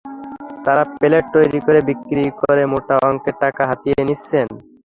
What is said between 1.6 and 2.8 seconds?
করে বিক্রি করে